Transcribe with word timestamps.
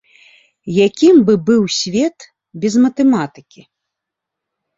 Якім 0.87 1.15
бы 1.27 1.33
быў 1.49 1.61
свет 1.79 2.17
без 2.65 2.73
матэматыкі? 2.87 3.61